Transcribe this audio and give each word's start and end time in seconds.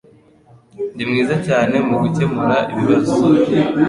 Ndi 0.93 1.03
mwiza 1.09 1.35
cyane 1.47 1.75
mugukemura 1.87 2.57
ibibazo. 2.71 3.15